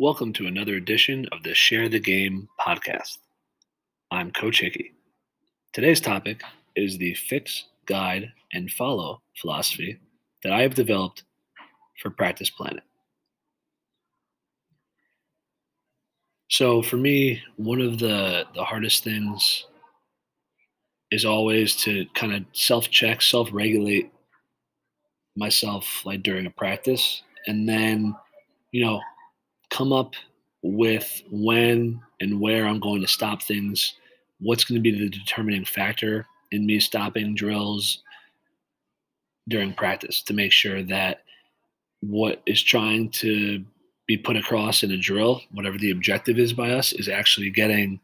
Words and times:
Welcome 0.00 0.32
to 0.34 0.46
another 0.46 0.76
edition 0.76 1.26
of 1.32 1.42
the 1.42 1.54
Share 1.54 1.88
the 1.88 1.98
Game 1.98 2.48
podcast. 2.64 3.18
I'm 4.12 4.30
Coach 4.30 4.60
Hickey. 4.60 4.92
Today's 5.72 6.00
topic 6.00 6.40
is 6.76 6.98
the 6.98 7.14
fix, 7.14 7.64
guide, 7.84 8.30
and 8.52 8.70
follow 8.70 9.22
philosophy 9.40 9.98
that 10.44 10.52
I 10.52 10.62
have 10.62 10.76
developed 10.76 11.24
for 12.00 12.10
Practice 12.10 12.48
Planet. 12.48 12.84
So, 16.46 16.80
for 16.80 16.96
me, 16.96 17.42
one 17.56 17.80
of 17.80 17.98
the, 17.98 18.44
the 18.54 18.62
hardest 18.62 19.02
things 19.02 19.66
is 21.10 21.24
always 21.24 21.74
to 21.82 22.06
kind 22.14 22.34
of 22.34 22.44
self 22.52 22.88
check, 22.88 23.20
self 23.20 23.48
regulate 23.52 24.12
myself 25.34 26.02
like 26.04 26.22
during 26.22 26.46
a 26.46 26.50
practice, 26.50 27.22
and 27.48 27.68
then, 27.68 28.14
you 28.70 28.84
know, 28.84 29.00
come 29.70 29.92
up 29.92 30.14
with 30.62 31.22
when 31.30 32.00
and 32.20 32.40
where 32.40 32.66
I'm 32.66 32.80
going 32.80 33.00
to 33.00 33.08
stop 33.08 33.42
things, 33.42 33.94
what's 34.40 34.64
going 34.64 34.82
to 34.82 34.90
be 34.90 34.98
the 34.98 35.08
determining 35.08 35.64
factor 35.64 36.26
in 36.50 36.66
me 36.66 36.80
stopping 36.80 37.34
drills 37.34 38.02
during 39.48 39.72
practice 39.72 40.22
to 40.22 40.34
make 40.34 40.52
sure 40.52 40.82
that 40.82 41.22
what 42.00 42.42
is 42.46 42.62
trying 42.62 43.10
to 43.10 43.64
be 44.06 44.16
put 44.16 44.36
across 44.36 44.82
in 44.82 44.90
a 44.90 44.96
drill, 44.96 45.40
whatever 45.52 45.78
the 45.78 45.90
objective 45.90 46.38
is 46.38 46.52
by 46.52 46.70
us, 46.70 46.92
is 46.92 47.08
actually 47.08 47.50
getting 47.50 48.00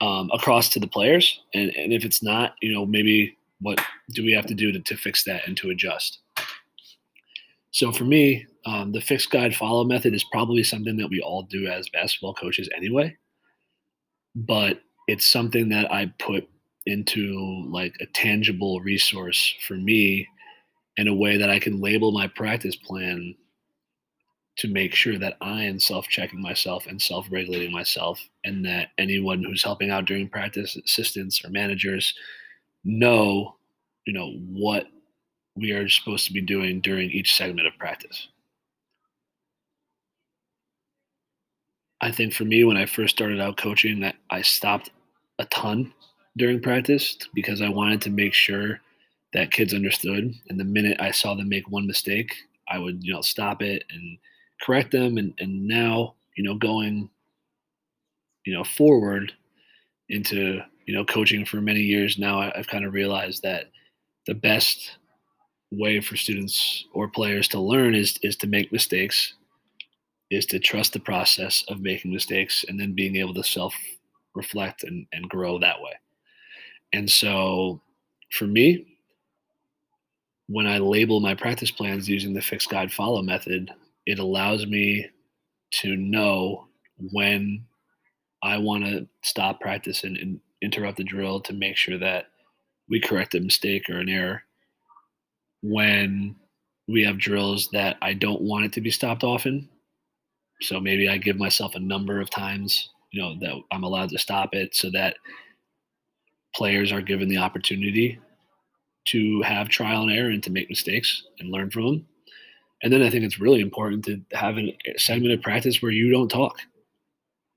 um, 0.00 0.30
across 0.32 0.68
to 0.70 0.80
the 0.80 0.86
players. 0.86 1.40
And, 1.54 1.70
and 1.76 1.92
if 1.92 2.04
it's 2.04 2.22
not, 2.22 2.54
you 2.60 2.72
know, 2.72 2.84
maybe 2.86 3.36
what 3.60 3.80
do 4.10 4.24
we 4.24 4.32
have 4.32 4.46
to 4.46 4.54
do 4.54 4.72
to, 4.72 4.80
to 4.80 4.96
fix 4.96 5.24
that 5.24 5.46
and 5.46 5.56
to 5.58 5.70
adjust? 5.70 6.20
So 7.74 7.90
for 7.90 8.04
me, 8.04 8.46
um, 8.66 8.92
the 8.92 9.00
fixed 9.00 9.30
guide 9.30 9.54
follow 9.54 9.82
method 9.82 10.14
is 10.14 10.22
probably 10.22 10.62
something 10.62 10.96
that 10.96 11.10
we 11.10 11.20
all 11.20 11.42
do 11.42 11.66
as 11.66 11.88
basketball 11.88 12.32
coaches 12.32 12.68
anyway. 12.74 13.16
But 14.36 14.80
it's 15.08 15.26
something 15.26 15.68
that 15.70 15.92
I 15.92 16.12
put 16.20 16.48
into 16.86 17.66
like 17.68 17.96
a 18.00 18.06
tangible 18.06 18.80
resource 18.80 19.56
for 19.66 19.74
me 19.74 20.28
in 20.98 21.08
a 21.08 21.14
way 21.14 21.36
that 21.36 21.50
I 21.50 21.58
can 21.58 21.80
label 21.80 22.12
my 22.12 22.28
practice 22.28 22.76
plan 22.76 23.34
to 24.58 24.68
make 24.68 24.94
sure 24.94 25.18
that 25.18 25.36
I 25.40 25.64
am 25.64 25.80
self 25.80 26.06
checking 26.06 26.40
myself 26.40 26.86
and 26.86 27.02
self 27.02 27.26
regulating 27.28 27.72
myself, 27.72 28.20
and 28.44 28.64
that 28.66 28.90
anyone 28.98 29.42
who's 29.42 29.64
helping 29.64 29.90
out 29.90 30.04
during 30.04 30.28
practice, 30.28 30.76
assistants 30.76 31.44
or 31.44 31.50
managers, 31.50 32.14
know, 32.84 33.56
you 34.06 34.12
know, 34.12 34.30
what 34.46 34.86
we 35.56 35.72
are 35.72 35.88
supposed 35.88 36.26
to 36.26 36.32
be 36.32 36.40
doing 36.40 36.80
during 36.80 37.10
each 37.10 37.36
segment 37.36 37.66
of 37.66 37.78
practice. 37.78 38.28
I 42.00 42.10
think 42.10 42.34
for 42.34 42.44
me, 42.44 42.64
when 42.64 42.76
I 42.76 42.86
first 42.86 43.14
started 43.14 43.40
out 43.40 43.56
coaching, 43.56 44.00
that 44.00 44.16
I 44.30 44.42
stopped 44.42 44.90
a 45.38 45.44
ton 45.46 45.92
during 46.36 46.60
practice 46.60 47.16
because 47.34 47.62
I 47.62 47.68
wanted 47.68 48.02
to 48.02 48.10
make 48.10 48.34
sure 48.34 48.80
that 49.32 49.50
kids 49.50 49.72
understood. 49.72 50.34
And 50.48 50.60
the 50.60 50.64
minute 50.64 50.98
I 51.00 51.10
saw 51.12 51.34
them 51.34 51.48
make 51.48 51.70
one 51.70 51.86
mistake, 51.86 52.34
I 52.68 52.78
would, 52.78 53.02
you 53.02 53.12
know, 53.12 53.20
stop 53.20 53.62
it 53.62 53.84
and 53.90 54.18
correct 54.60 54.90
them. 54.90 55.16
And, 55.18 55.34
and 55.38 55.66
now, 55.66 56.14
you 56.36 56.44
know, 56.44 56.56
going, 56.56 57.08
you 58.44 58.52
know, 58.52 58.64
forward 58.64 59.32
into, 60.08 60.60
you 60.86 60.94
know, 60.94 61.04
coaching 61.04 61.44
for 61.44 61.60
many 61.60 61.80
years 61.80 62.18
now, 62.18 62.40
I've 62.54 62.68
kind 62.68 62.84
of 62.84 62.92
realized 62.92 63.42
that 63.42 63.70
the 64.26 64.34
best 64.34 64.98
way 65.78 66.00
for 66.00 66.16
students 66.16 66.86
or 66.92 67.08
players 67.08 67.48
to 67.48 67.60
learn 67.60 67.94
is 67.94 68.18
is 68.22 68.36
to 68.36 68.46
make 68.46 68.72
mistakes 68.72 69.34
is 70.30 70.46
to 70.46 70.58
trust 70.58 70.92
the 70.92 71.00
process 71.00 71.64
of 71.68 71.80
making 71.80 72.12
mistakes 72.12 72.64
and 72.68 72.80
then 72.80 72.92
being 72.94 73.16
able 73.16 73.34
to 73.34 73.44
self 73.44 73.74
reflect 74.34 74.82
and, 74.82 75.06
and 75.12 75.28
grow 75.28 75.58
that 75.58 75.80
way. 75.80 75.92
And 76.92 77.08
so 77.08 77.80
for 78.34 78.46
me 78.46 78.86
when 80.48 80.66
i 80.66 80.78
label 80.78 81.20
my 81.20 81.34
practice 81.34 81.70
plans 81.70 82.08
using 82.08 82.34
the 82.34 82.42
fixed 82.42 82.68
guide 82.68 82.92
follow 82.92 83.22
method 83.22 83.70
it 84.06 84.18
allows 84.18 84.66
me 84.66 85.06
to 85.70 85.96
know 85.96 86.66
when 87.12 87.64
i 88.42 88.58
want 88.58 88.84
to 88.84 89.06
stop 89.22 89.60
practice 89.60 90.04
and, 90.04 90.16
and 90.16 90.40
interrupt 90.62 90.96
the 90.96 91.04
drill 91.04 91.40
to 91.40 91.52
make 91.52 91.76
sure 91.76 91.98
that 91.98 92.26
we 92.88 93.00
correct 93.00 93.34
a 93.34 93.40
mistake 93.40 93.88
or 93.88 93.98
an 93.98 94.08
error 94.08 94.42
when 95.64 96.36
we 96.88 97.02
have 97.02 97.18
drills 97.18 97.70
that 97.72 97.96
I 98.02 98.12
don't 98.12 98.42
want 98.42 98.66
it 98.66 98.72
to 98.74 98.82
be 98.82 98.90
stopped 98.90 99.24
often. 99.24 99.68
So 100.60 100.78
maybe 100.78 101.08
I 101.08 101.16
give 101.16 101.38
myself 101.38 101.74
a 101.74 101.80
number 101.80 102.20
of 102.20 102.28
times, 102.28 102.90
you 103.10 103.22
know, 103.22 103.34
that 103.40 103.54
I'm 103.72 103.82
allowed 103.82 104.10
to 104.10 104.18
stop 104.18 104.54
it 104.54 104.76
so 104.76 104.90
that 104.90 105.16
players 106.54 106.92
are 106.92 107.00
given 107.00 107.28
the 107.28 107.38
opportunity 107.38 108.18
to 109.06 109.42
have 109.42 109.68
trial 109.68 110.02
and 110.02 110.12
error 110.12 110.30
and 110.30 110.42
to 110.42 110.52
make 110.52 110.68
mistakes 110.68 111.22
and 111.38 111.50
learn 111.50 111.70
from 111.70 111.86
them. 111.86 112.06
And 112.82 112.92
then 112.92 113.02
I 113.02 113.08
think 113.08 113.24
it's 113.24 113.40
really 113.40 113.60
important 113.60 114.04
to 114.04 114.20
have 114.32 114.58
a 114.58 114.76
segment 114.98 115.32
of 115.32 115.40
practice 115.40 115.80
where 115.80 115.92
you 115.92 116.10
don't 116.10 116.28
talk 116.28 116.58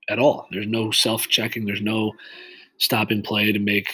at 0.09 0.19
all. 0.19 0.47
There's 0.51 0.67
no 0.67 0.91
self 0.91 1.27
checking, 1.27 1.65
there's 1.65 1.81
no 1.81 2.13
stopping 2.77 3.21
play 3.21 3.51
to 3.51 3.59
make 3.59 3.89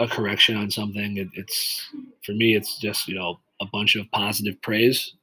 a 0.00 0.06
correction 0.06 0.56
on 0.56 0.70
something. 0.70 1.16
It, 1.16 1.28
it's 1.34 1.88
for 2.24 2.32
me, 2.32 2.56
it's 2.56 2.78
just 2.78 3.08
you 3.08 3.14
know 3.14 3.40
a 3.60 3.66
bunch 3.66 3.96
of 3.96 4.10
positive 4.10 4.60
praise 4.62 5.14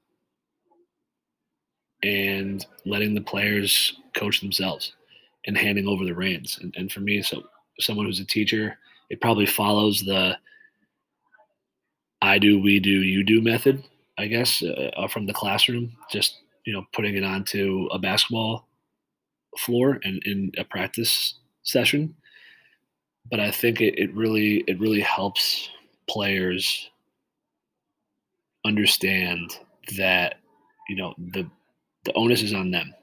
and 2.03 2.65
letting 2.85 3.13
the 3.13 3.21
players 3.21 3.99
coach 4.15 4.39
themselves 4.39 4.93
and 5.45 5.57
handing 5.57 5.87
over 5.87 6.05
the 6.05 6.15
reins. 6.15 6.57
And, 6.61 6.73
and 6.77 6.91
for 6.91 7.01
me, 7.01 7.21
so 7.21 7.43
someone 7.79 8.05
who's 8.05 8.21
a 8.21 8.25
teacher, 8.25 8.77
it 9.09 9.19
probably 9.19 9.45
follows 9.45 10.01
the 10.05 10.37
I 12.21 12.37
do, 12.37 12.61
we 12.61 12.79
do, 12.79 12.89
you 12.89 13.23
do 13.23 13.41
method, 13.41 13.83
I 14.17 14.27
guess, 14.27 14.61
uh, 14.61 15.07
from 15.07 15.25
the 15.25 15.33
classroom. 15.33 15.95
Just 16.11 16.37
you 16.65 16.73
know, 16.73 16.85
putting 16.93 17.15
it 17.15 17.23
onto 17.23 17.87
a 17.91 17.99
basketball 17.99 18.67
floor 19.57 19.99
and 20.03 20.21
in 20.25 20.51
a 20.57 20.63
practice 20.63 21.35
session 21.63 22.15
but 23.29 23.39
I 23.39 23.51
think 23.51 23.81
it, 23.81 23.97
it 23.97 24.13
really 24.15 24.63
it 24.67 24.79
really 24.79 25.01
helps 25.01 25.69
players 26.09 26.89
understand 28.65 29.51
that 29.97 30.35
you 30.87 30.95
know 30.95 31.13
the 31.17 31.49
the 32.05 32.13
onus 32.13 32.41
is 32.41 32.53
on 32.53 32.71
them. 32.71 32.93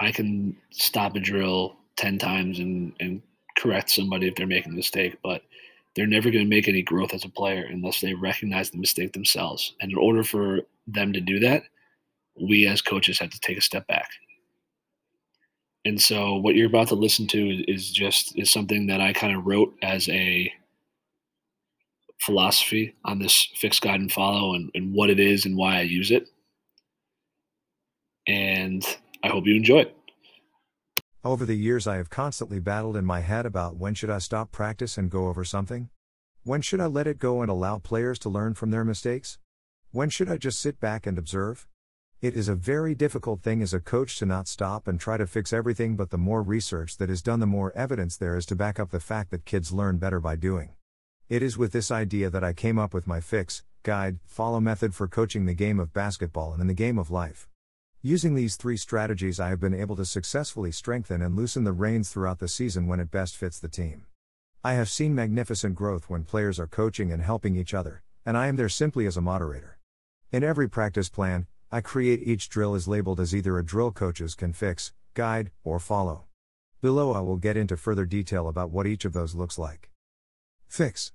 I 0.00 0.12
can 0.12 0.56
stop 0.70 1.16
a 1.16 1.20
drill 1.20 1.76
ten 1.96 2.18
times 2.18 2.58
and 2.58 2.92
and 3.00 3.22
correct 3.58 3.90
somebody 3.90 4.28
if 4.28 4.34
they're 4.34 4.46
making 4.46 4.72
a 4.72 4.76
mistake, 4.76 5.16
but 5.22 5.42
they're 5.94 6.06
never 6.06 6.30
going 6.30 6.44
to 6.44 6.48
make 6.48 6.68
any 6.68 6.82
growth 6.82 7.14
as 7.14 7.24
a 7.24 7.28
player 7.28 7.66
unless 7.70 8.02
they 8.02 8.12
recognize 8.12 8.70
the 8.70 8.76
mistake 8.76 9.14
themselves. 9.14 9.74
And 9.80 9.90
in 9.90 9.96
order 9.96 10.22
for 10.22 10.60
them 10.86 11.10
to 11.14 11.20
do 11.22 11.40
that, 11.40 11.62
we 12.38 12.66
as 12.66 12.82
coaches 12.82 13.18
have 13.18 13.30
to 13.30 13.40
take 13.40 13.56
a 13.56 13.62
step 13.62 13.86
back 13.86 14.10
and 15.86 16.02
so 16.02 16.34
what 16.34 16.56
you're 16.56 16.66
about 16.66 16.88
to 16.88 16.96
listen 16.96 17.28
to 17.28 17.62
is 17.70 17.92
just 17.92 18.36
is 18.36 18.50
something 18.50 18.88
that 18.88 19.00
I 19.00 19.12
kind 19.12 19.36
of 19.36 19.46
wrote 19.46 19.72
as 19.82 20.08
a 20.08 20.52
philosophy 22.20 22.96
on 23.04 23.20
this 23.20 23.48
fixed 23.54 23.82
guide 23.82 24.00
and 24.00 24.10
follow 24.10 24.54
and, 24.54 24.68
and 24.74 24.92
what 24.92 25.10
it 25.10 25.20
is 25.20 25.46
and 25.46 25.56
why 25.56 25.78
I 25.78 25.82
use 25.82 26.10
it. 26.10 26.28
And 28.26 28.84
I 29.22 29.28
hope 29.28 29.46
you 29.46 29.54
enjoy 29.54 29.82
it. 29.82 29.96
Over 31.22 31.44
the 31.44 31.54
years 31.54 31.86
I 31.86 31.98
have 31.98 32.10
constantly 32.10 32.58
battled 32.58 32.96
in 32.96 33.04
my 33.04 33.20
head 33.20 33.46
about 33.46 33.76
when 33.76 33.94
should 33.94 34.10
I 34.10 34.18
stop 34.18 34.50
practice 34.50 34.98
and 34.98 35.08
go 35.08 35.28
over 35.28 35.44
something? 35.44 35.90
When 36.42 36.62
should 36.62 36.80
I 36.80 36.86
let 36.86 37.06
it 37.06 37.20
go 37.20 37.42
and 37.42 37.50
allow 37.50 37.78
players 37.78 38.18
to 38.20 38.28
learn 38.28 38.54
from 38.54 38.72
their 38.72 38.84
mistakes? 38.84 39.38
When 39.92 40.10
should 40.10 40.28
I 40.28 40.36
just 40.36 40.58
sit 40.58 40.80
back 40.80 41.06
and 41.06 41.16
observe? 41.16 41.68
It 42.26 42.34
is 42.34 42.48
a 42.48 42.56
very 42.56 42.96
difficult 42.96 43.40
thing 43.42 43.62
as 43.62 43.72
a 43.72 43.78
coach 43.78 44.18
to 44.18 44.26
not 44.26 44.48
stop 44.48 44.88
and 44.88 44.98
try 44.98 45.16
to 45.16 45.28
fix 45.28 45.52
everything, 45.52 45.94
but 45.94 46.10
the 46.10 46.18
more 46.18 46.42
research 46.42 46.96
that 46.96 47.08
is 47.08 47.22
done, 47.22 47.38
the 47.38 47.46
more 47.46 47.72
evidence 47.76 48.16
there 48.16 48.36
is 48.36 48.44
to 48.46 48.56
back 48.56 48.80
up 48.80 48.90
the 48.90 48.98
fact 48.98 49.30
that 49.30 49.44
kids 49.44 49.70
learn 49.70 49.98
better 49.98 50.18
by 50.18 50.34
doing. 50.34 50.70
It 51.28 51.40
is 51.40 51.56
with 51.56 51.70
this 51.70 51.92
idea 51.92 52.28
that 52.28 52.42
I 52.42 52.52
came 52.52 52.80
up 52.80 52.92
with 52.92 53.06
my 53.06 53.20
fix, 53.20 53.62
guide, 53.84 54.18
follow 54.26 54.58
method 54.58 54.92
for 54.92 55.06
coaching 55.06 55.46
the 55.46 55.54
game 55.54 55.78
of 55.78 55.92
basketball 55.92 56.52
and 56.52 56.60
in 56.60 56.66
the 56.66 56.74
game 56.74 56.98
of 56.98 57.12
life. 57.12 57.48
Using 58.02 58.34
these 58.34 58.56
three 58.56 58.76
strategies, 58.76 59.38
I 59.38 59.50
have 59.50 59.60
been 59.60 59.72
able 59.72 59.94
to 59.94 60.04
successfully 60.04 60.72
strengthen 60.72 61.22
and 61.22 61.36
loosen 61.36 61.62
the 61.62 61.70
reins 61.70 62.10
throughout 62.10 62.40
the 62.40 62.48
season 62.48 62.88
when 62.88 62.98
it 62.98 63.12
best 63.12 63.36
fits 63.36 63.60
the 63.60 63.68
team. 63.68 64.06
I 64.64 64.72
have 64.72 64.88
seen 64.88 65.14
magnificent 65.14 65.76
growth 65.76 66.10
when 66.10 66.24
players 66.24 66.58
are 66.58 66.66
coaching 66.66 67.12
and 67.12 67.22
helping 67.22 67.54
each 67.54 67.72
other, 67.72 68.02
and 68.24 68.36
I 68.36 68.48
am 68.48 68.56
there 68.56 68.68
simply 68.68 69.06
as 69.06 69.16
a 69.16 69.20
moderator. 69.20 69.78
In 70.32 70.42
every 70.42 70.68
practice 70.68 71.08
plan, 71.08 71.46
I 71.76 71.82
create 71.82 72.22
each 72.22 72.48
drill 72.48 72.74
is 72.74 72.88
labeled 72.88 73.20
as 73.20 73.34
either 73.34 73.58
a 73.58 73.62
drill 73.62 73.92
coaches 73.92 74.34
can 74.34 74.54
fix, 74.54 74.94
guide, 75.12 75.50
or 75.62 75.78
follow. 75.78 76.24
Below 76.80 77.12
I 77.12 77.20
will 77.20 77.36
get 77.36 77.54
into 77.54 77.76
further 77.76 78.06
detail 78.06 78.48
about 78.48 78.70
what 78.70 78.86
each 78.86 79.04
of 79.04 79.12
those 79.12 79.34
looks 79.34 79.58
like. 79.58 79.90
Fix. 80.66 81.12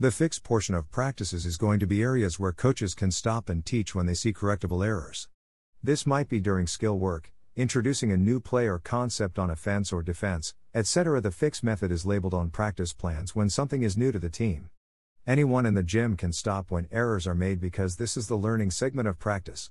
The 0.00 0.10
fix 0.10 0.38
portion 0.38 0.74
of 0.74 0.90
practices 0.90 1.44
is 1.44 1.58
going 1.58 1.80
to 1.80 1.86
be 1.86 2.00
areas 2.00 2.40
where 2.40 2.50
coaches 2.50 2.94
can 2.94 3.10
stop 3.10 3.50
and 3.50 3.62
teach 3.62 3.94
when 3.94 4.06
they 4.06 4.14
see 4.14 4.32
correctable 4.32 4.82
errors. 4.82 5.28
This 5.82 6.06
might 6.06 6.30
be 6.30 6.40
during 6.40 6.66
skill 6.66 6.98
work, 6.98 7.30
introducing 7.54 8.10
a 8.10 8.16
new 8.16 8.40
play 8.40 8.66
or 8.66 8.78
concept 8.78 9.38
on 9.38 9.50
offense 9.50 9.92
or 9.92 10.02
defense, 10.02 10.54
etc. 10.72 11.20
The 11.20 11.30
fix 11.30 11.62
method 11.62 11.92
is 11.92 12.06
labeled 12.06 12.32
on 12.32 12.48
practice 12.48 12.94
plans 12.94 13.36
when 13.36 13.50
something 13.50 13.82
is 13.82 13.98
new 13.98 14.12
to 14.12 14.18
the 14.18 14.30
team. 14.30 14.70
Anyone 15.26 15.64
in 15.64 15.72
the 15.72 15.82
gym 15.82 16.18
can 16.18 16.34
stop 16.34 16.70
when 16.70 16.86
errors 16.92 17.26
are 17.26 17.34
made 17.34 17.58
because 17.58 17.96
this 17.96 18.14
is 18.14 18.28
the 18.28 18.36
learning 18.36 18.70
segment 18.70 19.08
of 19.08 19.18
practice. 19.18 19.70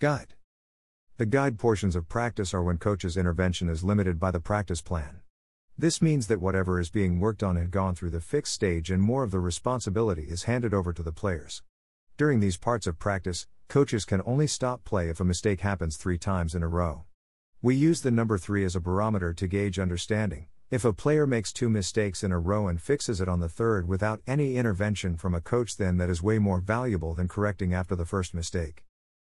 Guide 0.00 0.34
The 1.16 1.24
guide 1.24 1.58
portions 1.58 1.96
of 1.96 2.10
practice 2.10 2.52
are 2.52 2.62
when 2.62 2.76
coach's 2.76 3.16
intervention 3.16 3.70
is 3.70 3.82
limited 3.82 4.20
by 4.20 4.30
the 4.30 4.38
practice 4.38 4.82
plan. 4.82 5.22
This 5.78 6.02
means 6.02 6.26
that 6.26 6.42
whatever 6.42 6.78
is 6.78 6.90
being 6.90 7.20
worked 7.20 7.42
on 7.42 7.56
had 7.56 7.70
gone 7.70 7.94
through 7.94 8.10
the 8.10 8.20
fix 8.20 8.50
stage 8.50 8.90
and 8.90 9.00
more 9.00 9.24
of 9.24 9.30
the 9.30 9.40
responsibility 9.40 10.24
is 10.24 10.42
handed 10.42 10.74
over 10.74 10.92
to 10.92 11.02
the 11.02 11.10
players. 11.10 11.62
During 12.18 12.40
these 12.40 12.58
parts 12.58 12.86
of 12.86 12.98
practice, 12.98 13.46
coaches 13.68 14.04
can 14.04 14.20
only 14.26 14.46
stop 14.46 14.84
play 14.84 15.08
if 15.08 15.20
a 15.20 15.24
mistake 15.24 15.62
happens 15.62 15.96
three 15.96 16.18
times 16.18 16.54
in 16.54 16.62
a 16.62 16.68
row. 16.68 17.04
We 17.62 17.76
use 17.76 18.02
the 18.02 18.10
number 18.10 18.36
3 18.36 18.62
as 18.66 18.76
a 18.76 18.80
barometer 18.80 19.32
to 19.32 19.48
gauge 19.48 19.78
understanding. 19.78 20.48
If 20.68 20.84
a 20.84 20.92
player 20.92 21.28
makes 21.28 21.52
two 21.52 21.68
mistakes 21.68 22.24
in 22.24 22.32
a 22.32 22.40
row 22.40 22.66
and 22.66 22.82
fixes 22.82 23.20
it 23.20 23.28
on 23.28 23.38
the 23.38 23.48
third 23.48 23.86
without 23.86 24.20
any 24.26 24.56
intervention 24.56 25.16
from 25.16 25.32
a 25.32 25.40
coach, 25.40 25.76
then 25.76 25.96
that 25.98 26.10
is 26.10 26.24
way 26.24 26.40
more 26.40 26.60
valuable 26.60 27.14
than 27.14 27.28
correcting 27.28 27.72
after 27.72 27.94
the 27.94 28.04
first 28.04 28.34
mistake. 28.34 28.82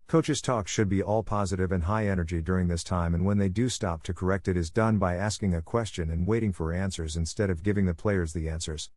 Coaches' 0.08 0.40
talk 0.40 0.67
should 0.67 0.88
be 0.88 1.00
all 1.00 1.23
positive 1.23 1.70
and 1.70 1.85
high 1.85 2.08
energy 2.08 2.43
during 2.43 2.67
this 2.67 2.82
time, 2.82 3.14
and 3.14 3.25
when 3.25 3.38
they 3.38 3.49
do 3.49 3.69
stop 3.69 4.02
to 4.02 4.12
correct, 4.12 4.49
it 4.49 4.56
is 4.56 4.69
done 4.69 4.99
by 4.99 5.14
asking 5.14 5.55
a 5.55 5.62
question 5.62 6.11
and 6.11 6.26
waiting 6.26 6.52
for 6.52 6.73
answers 6.73 7.17
instead 7.17 7.50
of 7.50 7.62
giving 7.62 7.87
the 7.87 7.94
players 7.94 8.32
the 8.32 8.49
answers. 8.49 8.91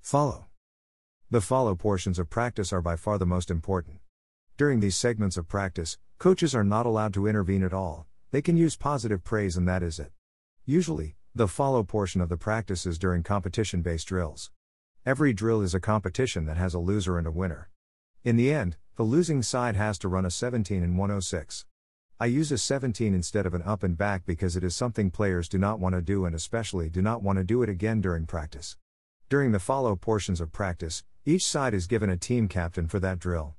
Follow. 0.00 0.46
The 1.30 1.40
follow 1.40 1.76
portions 1.76 2.18
of 2.18 2.28
practice 2.28 2.72
are 2.72 2.82
by 2.82 2.96
far 2.96 3.16
the 3.16 3.26
most 3.26 3.48
important. 3.48 3.98
During 4.56 4.80
these 4.80 4.96
segments 4.96 5.36
of 5.36 5.46
practice, 5.46 5.98
coaches 6.18 6.52
are 6.52 6.64
not 6.64 6.84
allowed 6.84 7.14
to 7.14 7.28
intervene 7.28 7.62
at 7.62 7.72
all, 7.72 8.08
they 8.32 8.42
can 8.42 8.56
use 8.56 8.74
positive 8.74 9.22
praise 9.22 9.56
and 9.56 9.68
that 9.68 9.84
is 9.84 10.00
it. 10.00 10.10
Usually, 10.66 11.14
the 11.32 11.46
follow 11.46 11.84
portion 11.84 12.20
of 12.20 12.28
the 12.28 12.36
practice 12.36 12.84
is 12.84 12.98
during 12.98 13.22
competition 13.22 13.82
based 13.82 14.08
drills. 14.08 14.50
Every 15.06 15.32
drill 15.32 15.62
is 15.62 15.74
a 15.76 15.80
competition 15.80 16.44
that 16.46 16.56
has 16.56 16.74
a 16.74 16.80
loser 16.80 17.18
and 17.18 17.26
a 17.26 17.30
winner. 17.30 17.70
In 18.24 18.36
the 18.36 18.52
end, 18.52 18.76
the 18.96 19.04
losing 19.04 19.40
side 19.40 19.76
has 19.76 19.96
to 19.98 20.08
run 20.08 20.26
a 20.26 20.30
17 20.30 20.82
and 20.82 20.98
106. 20.98 21.66
I 22.18 22.26
use 22.26 22.50
a 22.50 22.58
17 22.58 23.14
instead 23.14 23.46
of 23.46 23.54
an 23.54 23.62
up 23.62 23.84
and 23.84 23.96
back 23.96 24.26
because 24.26 24.56
it 24.56 24.64
is 24.64 24.74
something 24.74 25.12
players 25.12 25.48
do 25.48 25.56
not 25.56 25.78
want 25.78 25.94
to 25.94 26.02
do 26.02 26.24
and 26.24 26.34
especially 26.34 26.90
do 26.90 27.00
not 27.00 27.22
want 27.22 27.38
to 27.38 27.44
do 27.44 27.62
it 27.62 27.68
again 27.68 28.00
during 28.00 28.26
practice. 28.26 28.76
During 29.28 29.52
the 29.52 29.60
follow 29.60 29.94
portions 29.94 30.40
of 30.40 30.50
practice, 30.50 31.04
each 31.24 31.44
side 31.44 31.74
is 31.74 31.86
given 31.86 32.10
a 32.10 32.16
team 32.16 32.48
captain 32.48 32.88
for 32.88 32.98
that 32.98 33.20
drill. 33.20 33.54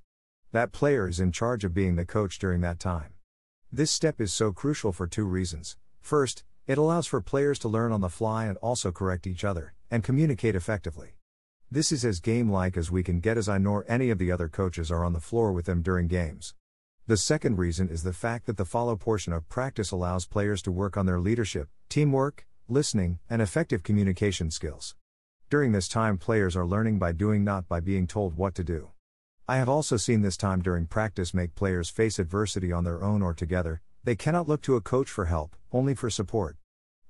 That 0.52 0.74
player 0.74 1.08
is 1.08 1.22
in 1.22 1.32
charge 1.32 1.64
of 1.64 1.74
being 1.74 1.96
the 1.96 2.06
coach 2.06 2.38
during 2.38 2.60
that 2.62 2.80
time. 2.80 3.14
This 3.72 3.92
step 3.92 4.20
is 4.20 4.34
so 4.34 4.52
crucial 4.52 4.92
for 4.92 5.08
two 5.08 5.24
reasons. 5.24 5.78
First, 6.02 6.44
it 6.68 6.78
allows 6.78 7.08
for 7.08 7.22
players 7.22 7.58
to 7.60 7.68
learn 7.68 7.92
on 7.92 8.02
the 8.02 8.10
fly 8.10 8.46
and 8.46 8.58
also 8.58 8.92
correct 8.92 9.28
each 9.28 9.44
other, 9.44 9.74
and 9.90 10.04
communicate 10.04 10.56
effectively. 10.56 11.16
This 11.70 11.92
is 11.92 12.04
as 12.04 12.20
game 12.20 12.52
like 12.52 12.78
as 12.78 12.92
we 12.92 13.02
can 13.02 13.20
get 13.20 13.38
as 13.38 13.50
I 13.50 13.58
nor 13.58 13.86
any 13.88 14.10
of 14.10 14.18
the 14.18 14.32
other 14.32 14.48
coaches 14.48 14.92
are 14.92 15.04
on 15.04 15.14
the 15.14 15.20
floor 15.20 15.52
with 15.52 15.66
them 15.66 15.82
during 15.82 16.08
games. 16.08 16.54
The 17.08 17.18
second 17.18 17.58
reason 17.58 17.90
is 17.90 18.04
the 18.04 18.14
fact 18.14 18.46
that 18.46 18.58
the 18.58 18.66
follow 18.66 18.96
portion 18.96 19.34
of 19.34 19.50
practice 19.50 19.92
allows 19.92 20.26
players 20.26 20.62
to 20.64 20.72
work 20.72 20.98
on 20.98 21.06
their 21.06 21.20
leadership, 21.20 21.70
teamwork, 21.90 22.46
listening, 22.68 23.20
and 23.30 23.42
effective 23.42 23.84
communication 23.84 24.52
skills. 24.52 24.96
During 25.50 25.72
this 25.72 25.88
time, 25.88 26.18
players 26.18 26.56
are 26.56 26.66
learning 26.66 27.00
by 27.00 27.12
doing, 27.12 27.44
not 27.44 27.68
by 27.68 27.80
being 27.80 28.08
told 28.08 28.38
what 28.38 28.56
to 28.56 28.64
do. 28.64 28.92
I 29.48 29.58
have 29.58 29.68
also 29.68 29.98
seen 29.98 30.22
this 30.22 30.38
time 30.38 30.62
during 30.62 30.86
practice 30.86 31.34
make 31.34 31.56
players 31.56 31.90
face 31.90 32.20
adversity 32.20 32.72
on 32.72 32.86
their 32.86 33.04
own 33.04 33.22
or 33.22 33.34
together, 33.34 33.82
they 34.04 34.16
cannot 34.16 34.48
look 34.48 34.62
to 34.64 34.76
a 34.76 34.82
coach 34.82 35.10
for 35.10 35.26
help, 35.26 35.56
only 35.72 35.94
for 35.94 36.10
support. 36.10 36.58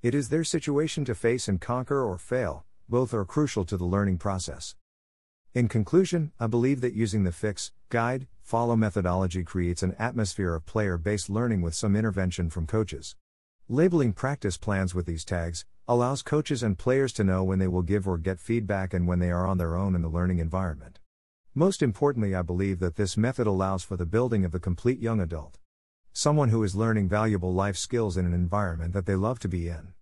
It 0.02 0.14
is 0.14 0.28
their 0.28 0.44
situation 0.44 1.04
to 1.06 1.14
face 1.14 1.48
and 1.48 1.60
conquer 1.60 2.02
or 2.02 2.18
fail, 2.18 2.64
both 2.88 3.14
are 3.14 3.24
crucial 3.24 3.64
to 3.64 3.76
the 3.76 3.84
learning 3.84 4.18
process. 4.18 4.74
In 5.54 5.68
conclusion, 5.68 6.32
I 6.40 6.46
believe 6.46 6.80
that 6.80 6.94
using 6.94 7.24
the 7.24 7.32
fix, 7.32 7.72
guide, 7.88 8.26
follow 8.42 8.76
methodology 8.76 9.44
creates 9.44 9.82
an 9.82 9.94
atmosphere 9.98 10.54
of 10.54 10.66
player 10.66 10.98
based 10.98 11.30
learning 11.30 11.62
with 11.62 11.74
some 11.74 11.94
intervention 11.94 12.50
from 12.50 12.66
coaches. 12.66 13.16
Labeling 13.68 14.12
practice 14.12 14.56
plans 14.56 14.94
with 14.94 15.06
these 15.06 15.24
tags 15.24 15.64
allows 15.88 16.22
coaches 16.22 16.62
and 16.62 16.78
players 16.78 17.12
to 17.12 17.24
know 17.24 17.42
when 17.42 17.58
they 17.58 17.68
will 17.68 17.82
give 17.82 18.06
or 18.06 18.18
get 18.18 18.40
feedback 18.40 18.92
and 18.92 19.06
when 19.06 19.18
they 19.18 19.30
are 19.30 19.46
on 19.46 19.58
their 19.58 19.76
own 19.76 19.94
in 19.94 20.02
the 20.02 20.08
learning 20.08 20.38
environment. 20.38 20.98
Most 21.54 21.82
importantly, 21.82 22.34
I 22.34 22.42
believe 22.42 22.78
that 22.80 22.96
this 22.96 23.16
method 23.16 23.46
allows 23.46 23.82
for 23.82 23.96
the 23.96 24.06
building 24.06 24.44
of 24.44 24.52
the 24.52 24.60
complete 24.60 25.00
young 25.00 25.20
adult. 25.20 25.58
Someone 26.14 26.50
who 26.50 26.62
is 26.62 26.76
learning 26.76 27.08
valuable 27.08 27.54
life 27.54 27.76
skills 27.76 28.18
in 28.18 28.26
an 28.26 28.34
environment 28.34 28.92
that 28.92 29.06
they 29.06 29.14
love 29.14 29.38
to 29.40 29.48
be 29.48 29.68
in. 29.68 29.94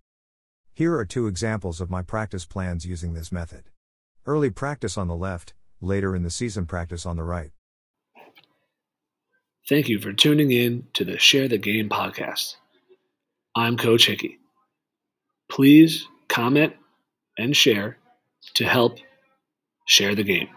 Here 0.73 0.93
are 0.95 1.05
two 1.05 1.27
examples 1.27 1.79
of 1.79 1.89
my 1.89 2.01
practice 2.01 2.43
plans 2.43 2.85
using 2.85 3.13
this 3.13 3.31
method. 3.31 3.69
Early 4.25 4.49
practice 4.49 4.97
on 4.97 5.07
the 5.07 5.15
left, 5.15 5.53
later 5.79 6.13
in 6.13 6.23
the 6.23 6.29
season 6.29 6.65
practice 6.65 7.05
on 7.05 7.15
the 7.15 7.23
right. 7.23 7.51
Thank 9.69 9.87
you 9.87 9.99
for 9.99 10.11
tuning 10.11 10.51
in 10.51 10.87
to 10.95 11.05
the 11.05 11.17
Share 11.17 11.47
the 11.47 11.57
Game 11.57 11.87
podcast. 11.87 12.55
I'm 13.55 13.77
Coach 13.77 14.07
Hickey. 14.07 14.37
Please 15.49 16.05
comment 16.27 16.73
and 17.37 17.55
share 17.55 17.97
to 18.55 18.65
help 18.65 18.97
share 19.85 20.13
the 20.13 20.23
game. 20.23 20.49